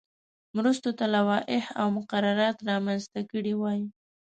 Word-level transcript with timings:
مرستو 0.55 0.89
ته 0.97 1.05
لوایح 1.15 1.65
او 1.79 1.87
مقررات 1.97 2.57
رامنځته 2.69 3.19
کړي 3.31 3.53
وای. 3.57 3.81